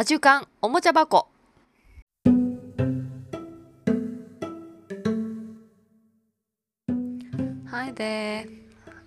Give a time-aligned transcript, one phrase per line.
[0.00, 1.28] アジュカンおもちゃ箱
[7.70, 8.46] Hi there.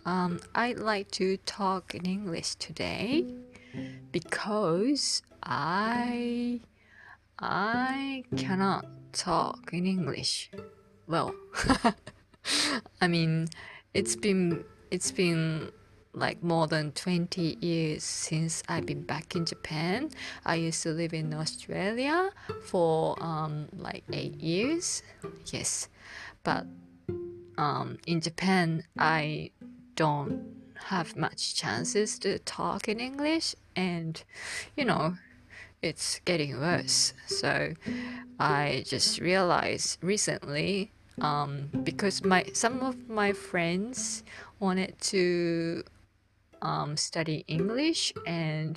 [0.06, 3.26] Um, I'd like to talk in English today
[4.12, 6.62] because I
[7.40, 10.52] I cannot talk in English.
[11.08, 11.34] Well,
[13.02, 13.48] I mean,
[13.96, 15.72] it's been it's been
[16.13, 20.11] like more than 20 years since I've been back in Japan.
[20.45, 22.31] I used to live in Australia
[22.65, 25.03] for um, like eight years.
[25.47, 25.89] Yes,
[26.43, 26.67] but
[27.57, 29.51] um, in Japan, I
[29.97, 34.23] don't have much chances to talk in English, and
[34.77, 35.15] you know,
[35.83, 37.13] it's getting worse.
[37.27, 37.75] So
[38.39, 44.23] I just realized recently um, because my some of my friends
[44.61, 45.83] wanted to
[46.63, 48.77] um, study English, and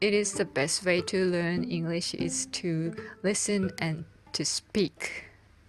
[0.00, 5.24] it is the best way to learn English is to listen and to speak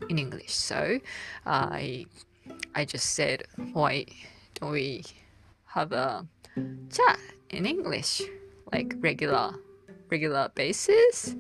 [0.09, 0.53] in English.
[0.53, 1.00] So
[1.45, 2.06] I
[2.75, 4.06] I just said, why
[4.56, 5.03] don't we
[5.66, 6.28] have a
[6.92, 7.19] chat
[7.50, 8.22] in English
[8.72, 9.56] like regular
[10.09, 11.36] regular basis?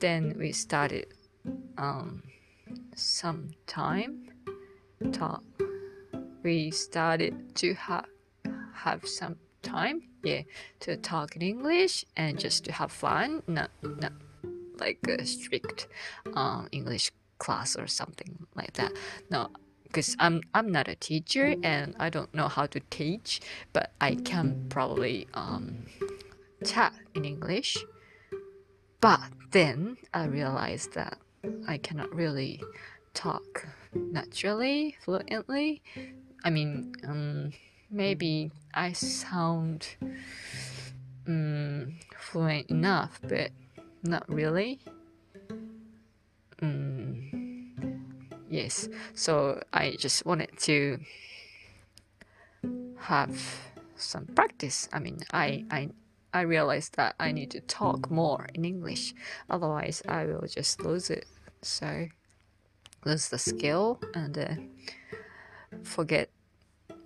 [0.00, 1.06] Then we started
[1.78, 2.22] um,
[2.94, 4.28] some time
[5.12, 5.42] talk.
[6.42, 8.06] We started to have
[8.84, 10.42] have some time, yeah,
[10.80, 14.12] to talk in English and just to have fun, not not
[14.78, 15.88] like a strict
[16.34, 18.92] um, English class or something like that.
[19.30, 19.50] No,
[19.84, 23.40] because I'm I'm not a teacher and I don't know how to teach,
[23.72, 25.86] but I can probably um,
[26.64, 27.76] chat in English.
[29.00, 31.18] But then I realized that
[31.66, 32.62] I cannot really
[33.14, 35.82] talk naturally, fluently.
[36.44, 37.52] I mean, um,
[37.92, 39.86] maybe I sound
[41.28, 43.50] um, fluent enough, but
[44.02, 44.80] not really.
[46.60, 47.74] Um,
[48.48, 50.98] yes, so I just wanted to
[52.96, 53.38] have
[53.96, 54.88] some practice.
[54.92, 55.90] I mean, I, I,
[56.32, 59.12] I realized that I need to talk more in English,
[59.50, 61.26] otherwise, I will just lose it.
[61.60, 62.08] So,
[63.04, 64.54] lose the skill and uh,
[65.84, 66.30] forget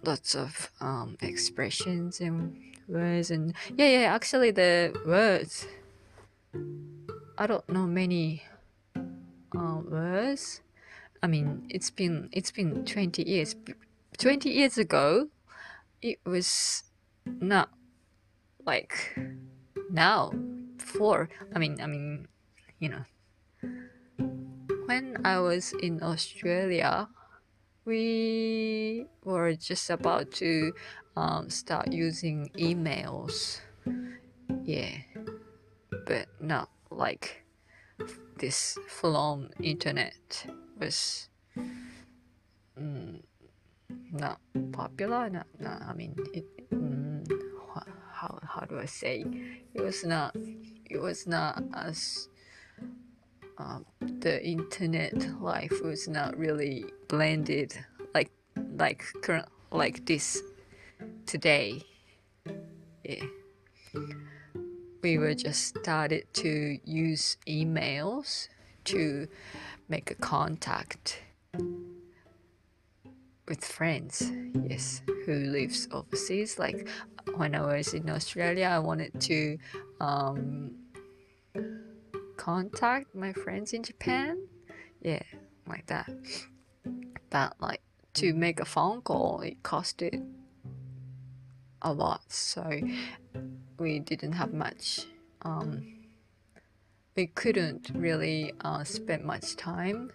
[0.07, 2.57] lots of um, expressions and
[2.89, 5.67] words and yeah yeah actually the words.
[7.37, 8.43] I don't know many
[8.97, 10.61] uh, words.
[11.23, 13.57] I mean it's been it's been 20 years.
[14.19, 15.29] 20 years ago
[16.01, 16.85] it was
[17.27, 17.71] not
[18.65, 19.19] like
[19.91, 20.31] now
[20.77, 21.29] before.
[21.55, 22.29] I mean i mean
[22.79, 23.05] you know.
[24.87, 27.09] When i was in australia
[27.87, 30.75] we were just about to
[31.17, 33.61] um, start using emails.
[34.65, 34.99] Yeah,
[36.07, 37.45] but not like
[38.39, 40.47] this full on internet
[40.79, 41.29] was
[42.79, 43.23] mm,
[44.13, 44.41] not
[44.73, 45.31] popular.
[45.31, 47.25] Not, not I mean, it, mm,
[48.13, 49.25] how, how do I say?
[49.75, 50.35] It was not,
[50.91, 52.29] it was not as
[53.59, 57.77] um, the internet life was not really blended
[58.15, 58.31] like
[58.77, 60.43] like current like this
[61.27, 61.83] today.
[63.05, 63.25] Yeah.
[65.03, 68.49] We were just started to use emails
[68.85, 69.29] to
[69.89, 71.23] make a contact
[73.49, 74.33] with friends,
[74.69, 76.59] yes, who lives overseas.
[76.59, 76.89] Like
[77.37, 79.59] when I was in Australia, I wanted to
[80.01, 80.73] um,
[82.47, 84.39] contact my friends in Japan.
[85.03, 85.27] Yeah,
[85.67, 86.09] like that.
[87.29, 87.83] But like
[88.15, 90.25] to make a phone call, it costed
[91.83, 92.63] a lot, so
[93.81, 95.07] we didn't have much.
[95.43, 96.07] Um,
[97.17, 100.13] we couldn't really uh, spend much time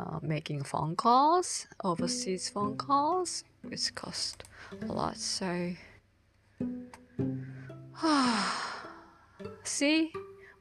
[0.00, 4.42] uh, making phone calls, overseas phone calls, which cost
[4.82, 5.16] a lot.
[5.16, 5.74] So,
[9.62, 10.12] see,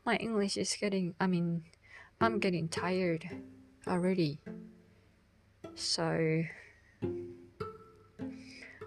[0.10, 1.66] my English is getting, I mean,
[2.20, 3.30] I'm getting tired
[3.88, 4.40] already.
[5.76, 6.46] So,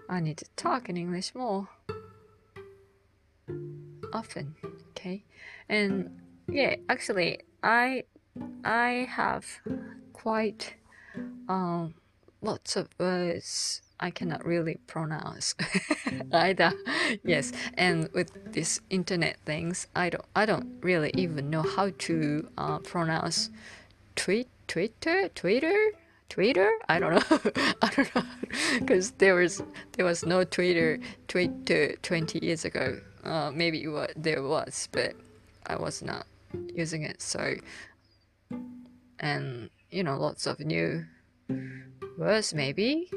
[0.09, 1.69] I need to talk in English more
[4.11, 4.55] often,
[4.89, 5.23] okay?
[5.69, 6.11] And
[6.51, 8.03] yeah, actually, I
[8.65, 9.45] I have
[10.11, 10.75] quite
[11.47, 11.95] um
[12.43, 15.55] lots of words I cannot really pronounce
[16.33, 16.73] either.
[17.23, 22.49] Yes, and with these internet things, I don't I don't really even know how to
[22.57, 23.49] uh, pronounce
[24.15, 25.91] tweet Twitter Twitter
[26.27, 26.69] Twitter.
[26.89, 27.51] I don't know.
[27.81, 28.23] I don't know
[28.79, 29.63] because there was
[29.93, 32.99] there was no Twitter Twitter twenty years ago.
[33.23, 35.13] Uh, maybe was, there was, but
[35.67, 36.25] I was not
[36.75, 37.21] using it.
[37.21, 37.55] So,
[39.19, 41.05] and you know, lots of new
[42.17, 43.09] words maybe.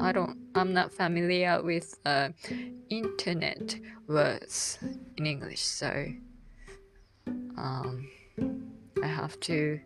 [0.00, 0.36] I don't.
[0.54, 2.30] I'm not familiar with uh,
[2.90, 3.76] internet
[4.08, 4.78] words
[5.16, 6.06] in English, so
[7.56, 8.08] um,
[9.02, 9.80] I have to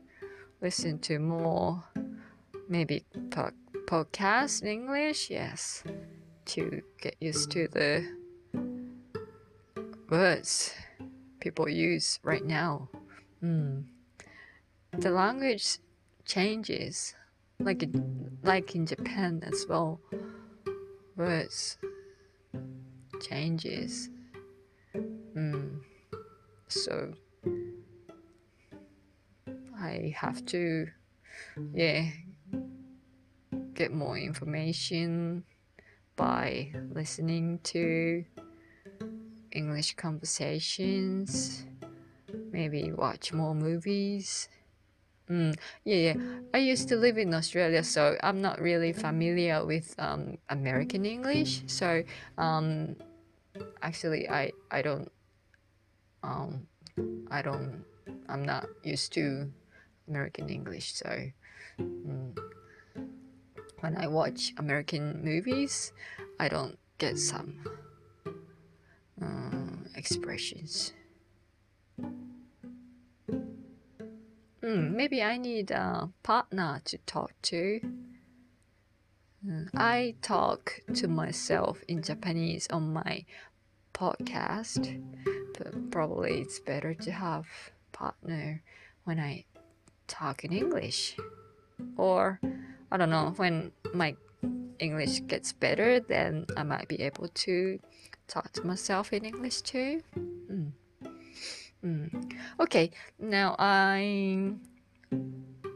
[0.63, 1.85] listen to more
[2.69, 3.53] maybe po-
[3.87, 5.29] podcast in English.
[5.29, 5.85] Yes,
[6.47, 8.09] to get used to the
[10.09, 10.73] words
[11.41, 12.89] people use right now.
[13.43, 13.85] Mm.
[14.93, 15.79] The language
[16.25, 17.15] changes,
[17.61, 17.89] like
[18.43, 20.01] like in Japan as well.
[21.17, 21.79] Words
[23.21, 24.09] changes.
[25.35, 25.81] Mm.
[26.69, 27.15] So
[29.81, 30.87] I have to,
[31.73, 32.07] yeah,
[33.75, 35.45] get more information
[36.17, 38.25] by listening to
[39.53, 41.65] English conversations,
[42.53, 44.49] maybe watch more movies.
[45.31, 45.55] Mm,
[45.85, 46.15] yeah, yeah.
[46.55, 51.63] I used to live in Australia, so I'm not really familiar with um, American English.
[51.67, 52.03] So
[52.39, 52.97] um,
[53.83, 55.13] actually, I I don't
[56.23, 56.67] um,
[57.31, 57.85] I don't
[58.29, 59.53] I'm not used to
[60.09, 60.95] American English.
[60.95, 61.13] So
[61.79, 62.33] mm,
[63.81, 65.93] when I watch American movies,
[66.41, 67.61] I don't get some
[69.21, 70.93] uh, expressions.
[74.69, 77.81] Mm, maybe I need a partner to talk to.
[79.47, 83.25] Mm, I talk to myself in Japanese on my
[83.95, 85.01] podcast,
[85.57, 87.47] but probably it's better to have
[87.93, 88.63] partner
[89.05, 89.47] when I
[90.07, 91.17] talk in English.
[91.97, 92.39] Or
[92.93, 94.17] I don't know, when my
[94.79, 97.81] English gets better, then I might be able to
[98.27, 100.03] talk to myself in English too.
[100.19, 100.73] Mm.
[102.61, 102.91] Okay,
[103.21, 104.51] now I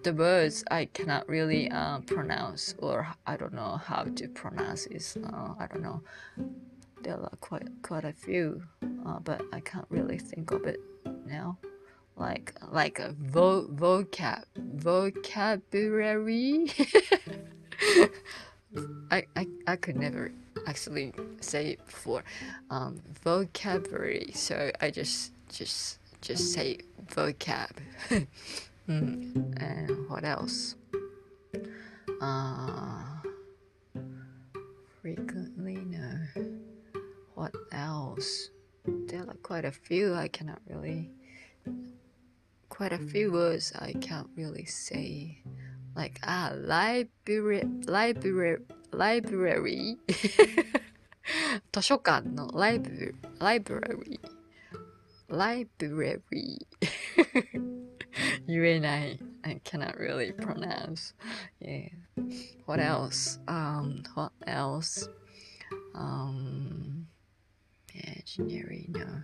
[0.03, 5.17] the words I cannot really uh, pronounce or I don't know how to pronounce is
[5.25, 6.03] uh, I don't know.
[7.03, 8.65] There are quite quite a few,
[9.07, 10.81] uh, but I can't really think of it
[11.25, 11.57] now.
[12.17, 16.67] Like like a vo- vocab vocabulary.
[19.13, 20.33] I, I I could never
[20.67, 22.25] actually say it before.
[22.71, 24.33] Um, vocabulary.
[24.35, 27.72] So I just just just say vocab.
[28.90, 29.62] mm.
[29.62, 30.76] And what else?
[32.22, 33.04] Uh,
[35.02, 36.20] frequently no.
[37.36, 38.50] What else?
[38.86, 41.12] There are quite a few I cannot really.
[42.70, 45.40] Quite a few words I can't really say.
[45.96, 48.58] Like ah library library
[48.92, 49.98] library
[51.72, 54.31] 図書館のライブライブラリー
[55.33, 56.59] library.
[58.47, 61.15] you and I, I cannot really pronounce.
[61.61, 61.89] Yeah.
[62.67, 63.39] What else?
[63.49, 64.05] Um.
[64.15, 65.09] What else?
[65.95, 67.07] Um.
[67.95, 68.87] Imaginary.
[68.89, 69.23] No.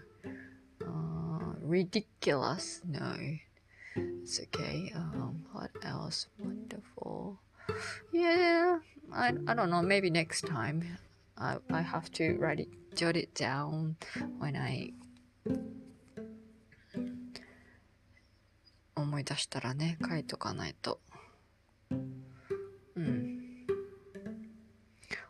[0.87, 2.81] Uh, ridiculous.
[2.89, 3.15] No.
[3.97, 4.93] It's okay.
[4.95, 5.45] Um.
[5.53, 6.27] What else?
[6.39, 7.39] Wonderful.
[8.13, 8.79] Yeah.
[9.13, 9.33] I.
[9.47, 9.83] I don't know.
[9.83, 10.99] Maybe next time.
[11.37, 11.59] I.
[11.71, 12.69] I have to write it.
[12.95, 13.97] Jot it down
[14.39, 14.91] when I
[18.98, 21.00] 思い出したらね書いとかないと
[22.96, 23.44] うん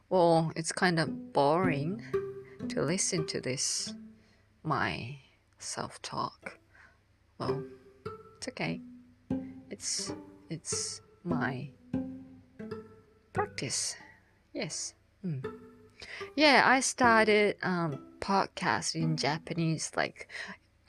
[0.10, 2.00] Well, it's kind of boring
[2.68, 3.96] to listen to this
[4.64, 5.18] my
[5.58, 6.60] self-talk.
[7.40, 7.64] Well,
[8.38, 8.82] it's okay.
[9.72, 10.14] It's
[10.52, 11.72] it's my
[13.34, 13.96] practice.
[14.54, 14.94] Yes.
[15.26, 15.44] Mm.
[16.36, 20.28] Yeah, I started um podcast in Japanese like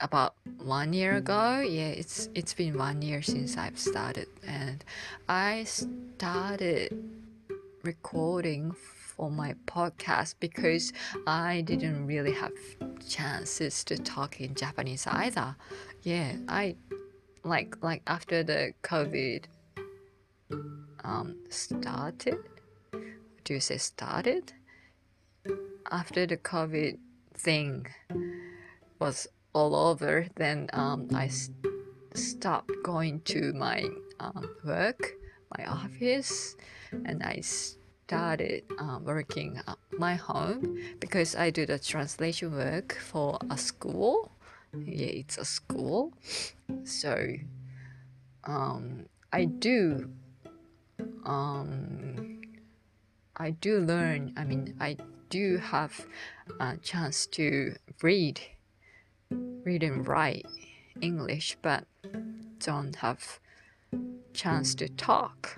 [0.00, 1.60] about one year ago.
[1.60, 4.84] Yeah, it's it's been one year since I've started, and
[5.28, 6.92] I started
[7.82, 10.92] recording for my podcast because
[11.26, 12.52] I didn't really have
[13.08, 15.56] chances to talk in Japanese either.
[16.02, 16.76] Yeah, I
[17.44, 19.44] like like after the COVID
[21.04, 22.38] um started.
[23.44, 24.52] Do you say started?
[25.90, 26.98] After the COVID
[27.34, 27.86] thing
[29.00, 31.50] was all over, then um, I s-
[32.14, 33.84] stopped going to my
[34.18, 35.14] um, work,
[35.58, 36.56] my office,
[36.92, 43.38] and I started uh, working at my home because I do the translation work for
[43.50, 44.32] a school.
[44.74, 46.12] Yeah, it's a school.
[46.84, 47.26] So
[48.44, 50.10] um, I do
[51.24, 52.40] um,
[53.36, 54.32] I do learn.
[54.36, 54.96] I mean, I
[55.28, 56.06] do have
[56.58, 58.40] a chance to read
[59.29, 60.45] read and write
[61.01, 61.85] English but
[62.59, 63.39] don't have
[64.33, 65.57] chance to talk.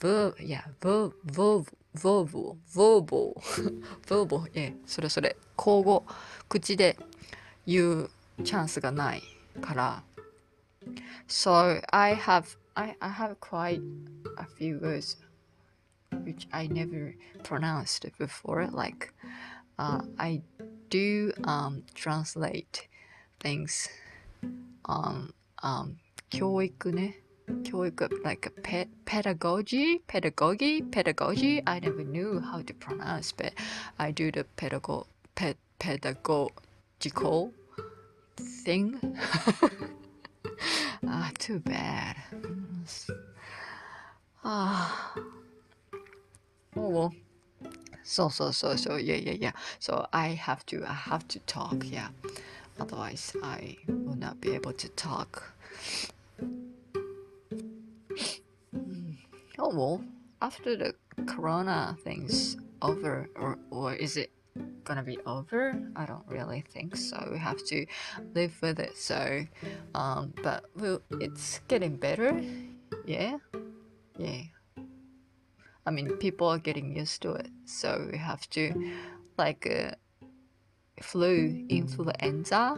[0.00, 3.42] Verb, yeah, verb, verb, verbal, verbal,
[4.06, 6.04] verbal, yeah, それそれ、口語、
[6.48, 6.96] 口で
[7.66, 8.10] 言う
[8.44, 9.22] チャンスがない
[9.60, 10.02] から。
[11.26, 13.82] So I have, I, I have quite
[14.38, 15.16] a few words
[16.24, 18.68] which I never pronounced before.
[18.70, 19.12] Like,
[19.78, 20.42] uh, I
[20.90, 22.88] do um, translate
[23.40, 23.88] things
[24.84, 25.32] on
[25.62, 25.96] um,
[26.30, 27.22] 教育ね。
[27.64, 31.62] 教育 like pe pedagogy, pedagogy, pedagogy.
[31.64, 33.52] I never knew how to pronounce, but
[33.98, 37.52] I do the pedago pe pedagogical
[38.64, 39.00] thing.
[41.06, 42.16] ah, too bad.
[44.44, 45.14] Ah.
[46.76, 47.14] Oh well.
[48.03, 49.51] So so so so yeah yeah yeah.
[49.79, 52.09] So I have to I have to talk yeah.
[52.79, 55.53] Otherwise I will not be able to talk.
[59.59, 60.03] Oh well,
[60.41, 60.95] after the
[61.25, 64.31] corona thing's over, or, or is it
[64.83, 65.79] gonna be over?
[65.95, 67.29] I don't really think so.
[67.31, 67.85] We have to
[68.35, 68.97] live with it.
[68.97, 69.45] So,
[69.95, 72.41] um, but well, it's getting better.
[73.05, 73.37] Yeah,
[74.17, 74.41] yeah.
[75.86, 78.72] I mean, people are getting used to it, so we have to,
[79.38, 79.92] like, uh,
[81.00, 82.76] flu, influenza.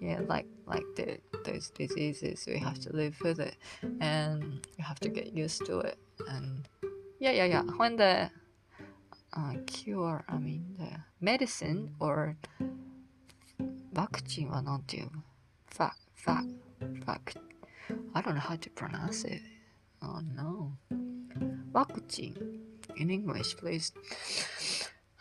[0.00, 3.56] Yeah, like like the those diseases we have to live with it
[4.00, 5.98] and you have to get used to it
[6.28, 6.68] and
[7.18, 8.30] yeah yeah yeah when the
[9.32, 12.36] uh, cure I mean the medicine or
[13.92, 15.10] vaccine はなんていう
[15.66, 16.42] ファファ
[16.78, 17.34] ファク
[18.14, 19.40] I don't know how to pronounce it
[20.02, 20.72] oh no
[21.72, 22.60] vaccine
[22.96, 23.92] in English please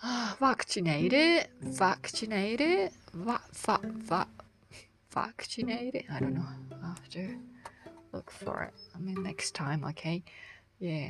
[0.40, 4.28] vaccinated vaccinated va, va, va,
[5.12, 6.06] vaccinated.
[6.12, 6.46] I don't know.
[6.84, 7.40] I have to
[8.14, 8.74] look for it.
[8.96, 10.24] I mean, next time, okay?
[10.80, 11.10] Yeah.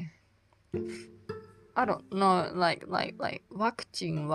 [1.76, 2.50] I don't know.
[2.54, 4.28] Like, like, like, vaccine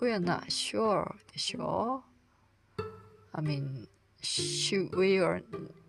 [0.00, 2.04] we are not sure でしょ
[3.34, 3.86] I mean,
[4.22, 5.42] should we or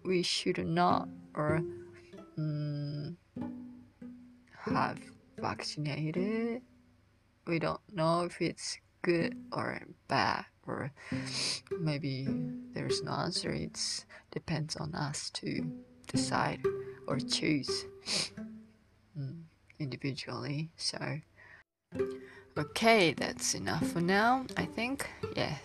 [0.03, 1.61] we should not or
[2.37, 2.82] um,
[4.74, 4.98] have
[5.38, 6.62] vaccinated?
[7.46, 10.90] We don't know if it's good or bad or
[11.78, 12.26] maybe
[12.74, 13.52] there's no answer.
[13.52, 13.78] It
[14.32, 15.64] depends on us to
[16.08, 16.60] decide
[17.06, 17.86] or choose
[19.16, 19.42] mm,
[19.78, 20.70] individually.
[20.76, 20.98] So
[22.56, 25.10] okay that's enough for now i think.
[25.36, 25.56] Yeah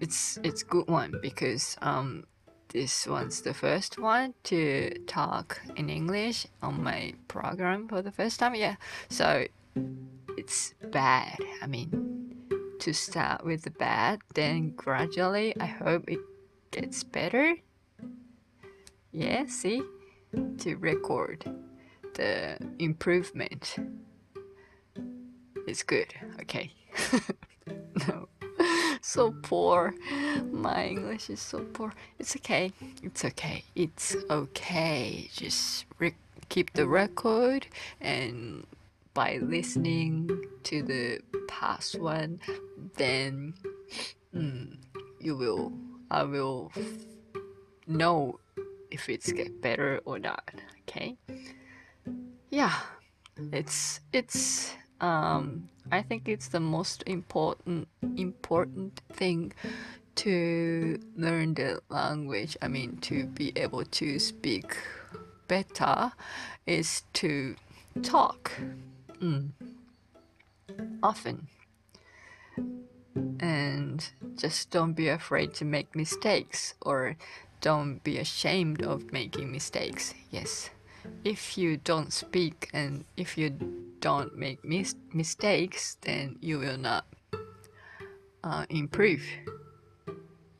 [0.00, 2.24] it's it's good one because um
[2.72, 8.38] this one's the first one to talk in english on my program for the first
[8.38, 8.76] time yeah
[9.08, 9.44] so
[10.36, 12.10] it's bad i mean
[12.80, 16.18] to start with the bad, then gradually I hope it
[16.70, 17.56] gets better.
[19.12, 19.82] Yeah, see?
[20.58, 21.44] To record
[22.14, 23.76] the improvement.
[25.66, 26.72] It's good, okay.
[28.08, 28.28] no.
[29.10, 29.92] So poor.
[30.52, 31.92] My English is so poor.
[32.20, 32.70] It's okay.
[33.02, 33.64] It's okay.
[33.74, 35.28] It's okay.
[35.32, 35.84] Just
[36.48, 37.66] keep the record
[38.00, 38.64] and
[39.12, 40.30] by listening
[40.62, 42.38] to the past one,
[42.96, 43.54] then
[44.32, 44.76] mm,
[45.18, 45.72] you will
[46.08, 46.70] I will
[47.88, 48.38] know
[48.92, 50.52] if it's get better or not.
[50.86, 51.16] Okay.
[52.48, 52.78] Yeah,
[53.52, 59.52] it's it's um I think it's the most important important thing
[60.16, 62.56] to learn the language.
[62.62, 64.76] I mean to be able to speak
[65.48, 66.12] better
[66.66, 67.56] is to
[68.02, 68.52] talk.
[69.20, 69.50] Mm.
[71.02, 71.48] Often.
[73.40, 77.16] And just don't be afraid to make mistakes or
[77.60, 80.14] don't be ashamed of making mistakes.
[80.30, 80.70] Yes.
[81.24, 83.50] If you don't speak and if you
[84.00, 87.04] don't make mis- mistakes, then you will not
[88.42, 89.22] uh, improve.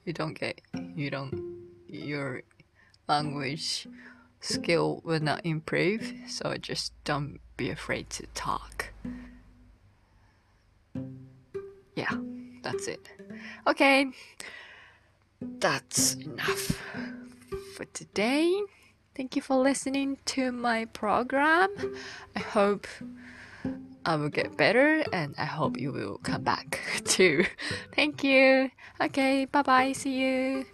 [0.04, 0.60] You don't get,
[0.94, 1.32] you don't,
[1.88, 2.42] your
[3.08, 3.86] language
[4.40, 6.12] skill will not improve.
[6.26, 8.92] So just don't be afraid to talk.
[11.94, 12.14] Yeah,
[12.62, 13.08] that's it.
[13.66, 14.06] Okay,
[15.58, 16.78] that's enough
[17.76, 18.62] for today.
[19.20, 21.68] Thank you for listening to my program.
[22.34, 22.86] I hope
[24.06, 27.44] I will get better and I hope you will come back too.
[27.94, 28.70] Thank you.
[28.98, 29.92] Okay, bye bye.
[29.92, 30.64] See you.